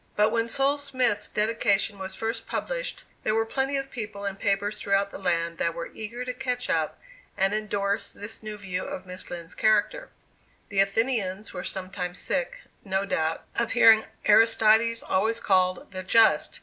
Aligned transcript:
But 0.15 0.31
when 0.31 0.47
Sol. 0.47 0.79
Smith's 0.79 1.27
dedication 1.27 1.99
was 1.99 2.15
first 2.15 2.47
published, 2.47 3.03
there 3.21 3.35
were 3.35 3.45
plenty 3.45 3.77
of 3.77 3.91
people 3.91 4.25
and 4.25 4.39
papers 4.39 4.79
throughout 4.79 5.11
the 5.11 5.19
land 5.19 5.59
that 5.59 5.75
were 5.75 5.91
eager 5.93 6.25
to 6.25 6.33
catch 6.33 6.71
up 6.71 6.99
and 7.37 7.53
indorse 7.53 8.11
this 8.11 8.41
new 8.41 8.57
view 8.57 8.83
of 8.83 9.05
Miss 9.05 9.29
Lind's 9.29 9.53
character. 9.53 10.09
The 10.69 10.79
Athenians 10.79 11.53
were 11.53 11.63
sometimes 11.63 12.17
sick, 12.17 12.61
no 12.83 13.05
doubt, 13.05 13.43
of 13.55 13.73
hearing 13.73 14.05
Aristides 14.25 15.03
always 15.03 15.39
called 15.39 15.91
"the 15.91 16.01
Just." 16.01 16.59